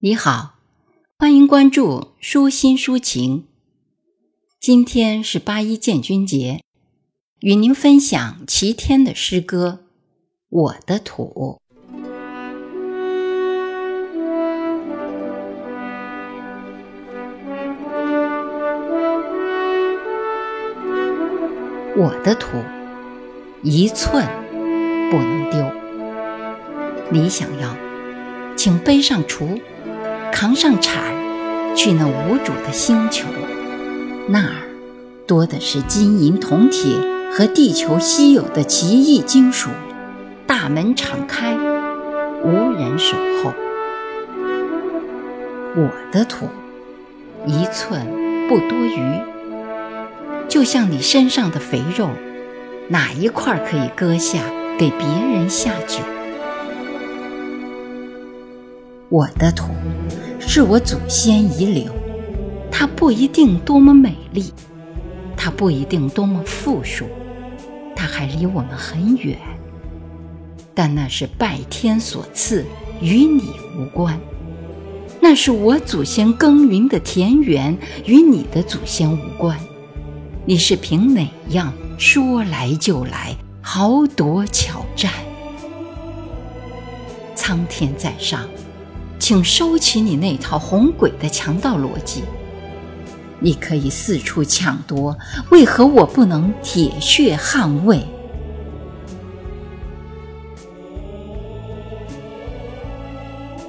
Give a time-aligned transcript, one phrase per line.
[0.00, 0.54] 你好，
[1.18, 3.48] 欢迎关注舒心抒情。
[4.60, 6.62] 今天是八一建军节，
[7.40, 9.80] 与您分享齐天的诗歌
[10.50, 11.58] 《我的土》。
[21.96, 22.58] 我的土，
[23.64, 24.24] 一寸
[25.10, 25.68] 不能丢。
[27.10, 27.76] 你想要，
[28.56, 29.60] 请背上锄。
[30.32, 31.02] 扛上铲，
[31.74, 33.26] 去那无主的星球，
[34.28, 34.54] 那儿
[35.26, 36.96] 多的是金银铜铁
[37.32, 39.70] 和地球稀有的奇异金属。
[40.46, 41.54] 大门敞开，
[42.44, 43.52] 无人守候。
[45.76, 46.48] 我的土，
[47.46, 48.00] 一寸
[48.48, 49.20] 不多余。
[50.48, 52.08] 就像你身上的肥肉，
[52.88, 54.38] 哪一块可以割下
[54.78, 55.98] 给别人下酒？
[59.10, 59.68] 我的土。
[60.40, 61.92] 是我祖先遗留，
[62.70, 64.52] 它不一定多么美丽，
[65.36, 67.04] 它不一定多么富庶，
[67.94, 69.36] 它还离我们很远。
[70.74, 72.64] 但那是拜天所赐，
[73.02, 74.18] 与你无关。
[75.20, 79.58] 那是我祖先耕耘的田园，与你的祖先无关。
[80.46, 85.12] 你是凭哪样说来就来，豪夺巧占？
[87.34, 88.48] 苍天在上。
[89.18, 92.22] 请收起你那套红鬼的强盗逻辑。
[93.40, 95.16] 你可以四处抢夺，
[95.50, 98.04] 为何我不能铁血捍卫？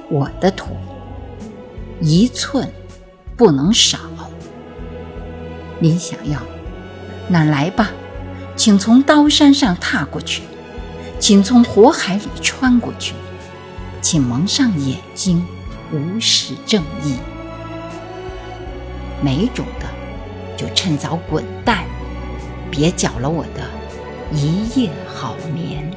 [0.08, 0.76] 我的土
[2.00, 2.68] 一寸
[3.36, 3.98] 不能少。
[5.78, 6.40] 您想要，
[7.28, 7.90] 那来吧，
[8.56, 10.42] 请从刀山上踏过去，
[11.18, 13.14] 请从火海里穿过去。
[14.00, 15.46] 请蒙上眼睛，
[15.92, 17.16] 无视正义。
[19.22, 19.86] 没种的，
[20.56, 21.84] 就趁早滚蛋，
[22.70, 23.68] 别搅了我的
[24.32, 25.90] 一夜好眠。